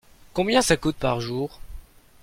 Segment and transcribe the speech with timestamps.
[0.33, 1.59] Combien ça coûte par jour?